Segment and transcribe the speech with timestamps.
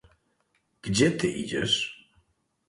[0.81, 2.07] "gdzie ty idziesz?..."